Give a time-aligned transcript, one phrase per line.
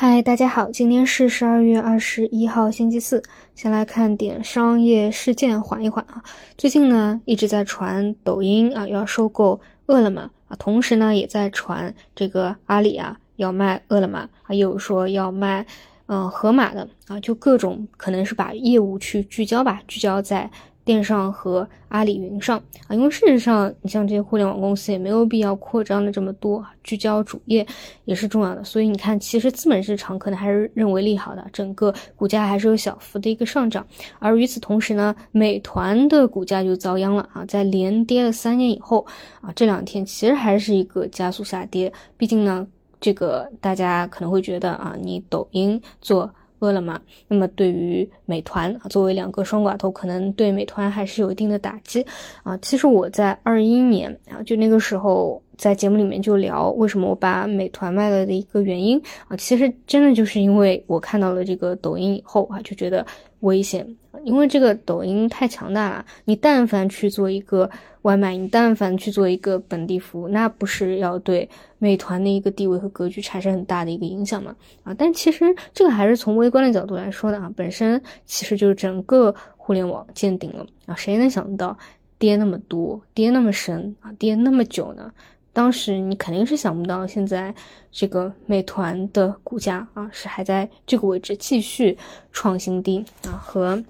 [0.00, 3.20] 嗨，大家好，今天是十二月二十一号，星期四。
[3.56, 6.22] 先来看点商业事件，缓一缓啊。
[6.56, 15.66] 最近呢一直在传抖音啊要收购饿了么啊，同时呢也在传这个阿里啊要卖饿了么啊，又说要卖
[16.06, 20.48] 嗯盒马的啊，就各种可能是把业务去聚焦吧，聚焦在。
[20.88, 27.66] 电商和阿里云上啊，因为事实上，你像这些互联网公司也没有必要扩张的这么多，聚焦主业
[28.06, 28.64] 也是重要的。
[28.64, 33.86] 所以你看，其实资本市场可能还是认为利好的，整个股价还是有小幅的一个上涨。
[34.18, 39.06] 而与此同时呢，美团的股价就遭殃了啊，在连跌了三年以后
[39.42, 41.92] 啊，这两天其实还是一个加速下跌。
[42.16, 42.66] 毕竟呢，
[42.98, 46.30] 这个大家可能会觉得啊，你抖音做。
[46.60, 52.04] 饿了么，那么对于美团啊，作为两个双寡头，可能对美团还是有一定的打击
[52.42, 52.56] 啊。
[52.58, 63.06] 其实我在二一年啊，就那个时候在节目里面就聊为什么我把美团卖了的一个原因啊，其实真的就是因为我看到了这个抖音以后啊，就觉得
[63.40, 63.86] 危险。
[64.28, 67.70] 因为这个抖音太强大了，你但凡去做一个
[68.02, 71.48] 外卖，你但凡去做一个本地服务，那不是要对
[71.78, 74.54] 美团的一个地位和格局产生很大的一个影响吗？
[74.84, 81.74] 啊，但其实这个还是从微观的角度来说的啊，本身其实就是整个互联网见顶了啊，谁能想到
[82.18, 85.10] 跌那么多，跌那么深啊，跌那么久呢？
[85.54, 87.52] 当时你肯定是想不到，现在
[87.90, 91.96] 这个美团的股价啊是还在这个位置继续
[92.30, 93.82] 创新低啊和。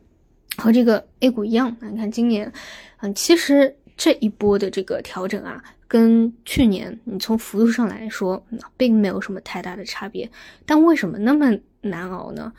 [0.59, 2.53] 和这个 A 股一样，你看今年，
[3.01, 8.45] 嗯，其实这一波的这个调整啊，跟去年你从幅度上来说，
[8.77, 10.29] 并没有什么太大的差别。
[10.67, 12.53] 但为什么那么难熬呢？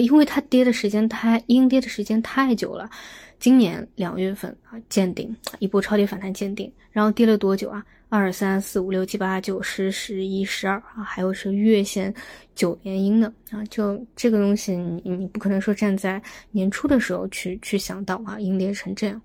[0.00, 2.88] 因为它跌的时间太阴跌的时间太久了。
[3.38, 7.84] 今年两月份啊见顶，一波超跌反弹见顶，然后跌了多久啊？
[8.08, 12.14] 二三四五六七八九十十一十二啊，还有是月线
[12.54, 16.22] 九连阴的啊，就这个东西，你你不可能说站在
[16.52, 19.20] 年初的时候去去想到啊，阴跌成这样。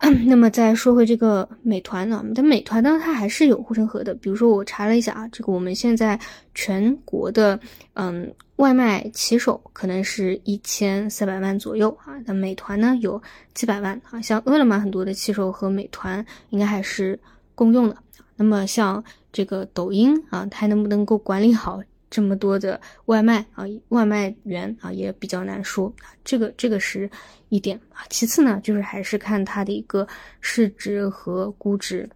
[0.26, 4.14] 那么再说回这个美团呢，但美团呢，它还是有护城河的。
[4.14, 6.18] 比如说我查了一下啊，这个我们现在
[6.54, 7.58] 全国的
[7.94, 13.20] 嗯外卖骑手可能是一千三百万左右啊，那美团呢有
[13.54, 17.18] 几百万啊，像饿了么很多的骑手和美团应该还是。
[17.58, 17.96] 共用的，
[18.36, 26.12] 那么像这个抖音啊，它能不能够管理好这么多的外卖啊，外卖员啊，也比较难说啊。
[26.24, 27.10] 这个这个是
[27.48, 28.04] 一点啊。
[28.10, 30.06] 其次呢，就是还是看它的一个
[30.40, 32.08] 市值和估值。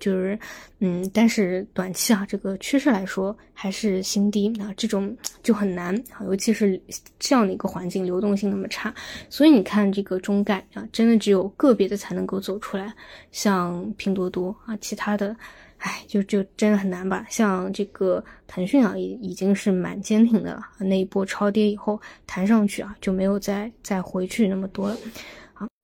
[0.00, 0.36] 就是，
[0.80, 6.82] 嗯，但是短期啊，这个趋势来说还是新低啊，这种就很难啊，尤其是
[7.20, 8.92] 这样的一个环境，流动性那么差，
[9.30, 12.92] 所以你看这个中概啊，真的只有个别的才能够走出来，
[13.30, 15.36] 像拼多多啊，其他的，
[15.78, 17.26] 哎，就就真的很难吧。
[17.28, 24.96] 像这个腾讯啊，也已经是蛮坚挺的了，那一波超跌以后弹上去啊，就没有再再回去那么多了。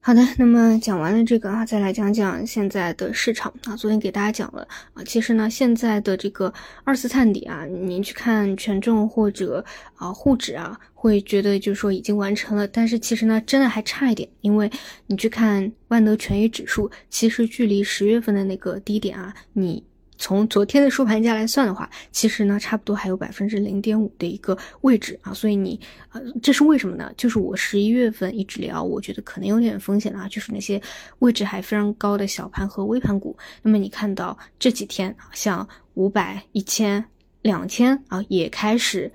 [0.05, 3.77] 好的，那么讲完了这个啊，再来讲讲现在的市场啊。
[3.77, 6.53] 昨天给大家讲了啊，其实呢，现在的这个
[6.83, 9.65] 二次探底啊，您去看权重或者
[9.95, 14.69] 啊沪指啊，会觉得就是说已经完成了，但是其实呢，真的还差一点，因为
[15.07, 19.85] 你去看万德权益指数，其实距离十月份的那个低点啊，你。
[20.23, 25.81] 从昨天的收盘价来算的话，其实呢，差不多还有百分之零点五的一个位置啊，所以你，
[26.13, 27.13] 呃，这是为什么呢？
[27.17, 30.81] 就是我十一月份一直聊，我觉得可能有点风险啊，就是那些
[31.19, 33.37] 位置还非常高的小盘和微盘股。
[33.63, 37.05] 那么你看到这几天，像五百、一千、
[37.43, 39.11] 两千啊，也开始。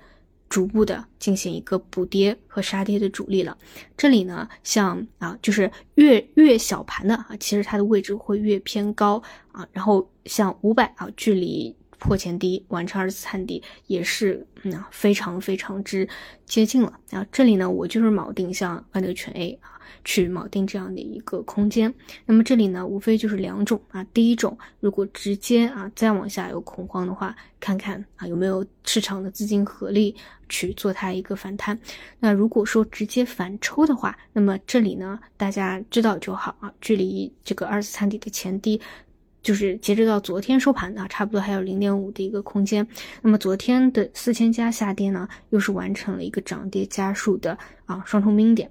[0.48, 3.56] 逐步的进行一个补跌和杀跌的主力了。
[3.96, 9.22] 这里呢，像啊，就是越越小盘的啊，其实它的位置会越偏高
[9.52, 9.66] 啊。
[9.72, 16.08] 然后像五百啊，距离破前低完成二次探底也是嗯非常非常之
[16.46, 16.98] 接近了。
[17.10, 19.74] 啊，这里呢，我就是锚定像万德全 A 啊。
[20.04, 21.92] 去锚定这样的一个空间，
[22.24, 24.04] 那么这里呢，无非就是两种啊。
[24.14, 30.14] 第一种，如果直接啊再往下有恐慌的话，看看啊有没有市场的资金合力
[30.48, 31.78] 去做它一个反弹。
[32.20, 36.72] 那如果说直接反抽的话，那么这里呢，大家知道就好啊。
[36.80, 38.80] 距离这个二次探底的前低，
[39.42, 42.86] 就是截止到昨天收盘啊，差不多还有零点五的一个空间。
[43.22, 47.56] 那么昨天的四千家下跌呢，又是完成了一个涨跌家数的
[47.86, 48.70] 啊双重冰点。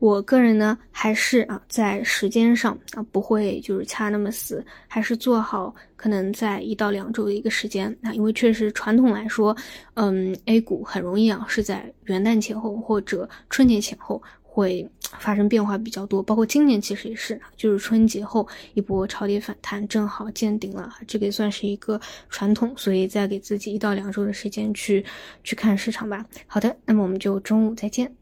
[0.00, 9.56] 我个人呢，还是啊，在时间上啊，不会就是掐那么死，还是做好可能在一到两周的一个时间啊，因为确实传统来说，
[9.94, 14.22] 嗯，A 股很容易啊，是在元旦前后或者春节前后。
[14.58, 14.84] 会
[15.20, 25.04] 发生变化比较多，包括今年其实也是，就是春节后一波超跌反弹，正好见顶了，这个也算是一个传统，所以再给自己一到两周的时间去
[25.44, 26.26] 去看市场吧。
[26.48, 28.12] 好的，那么我们就中午再见。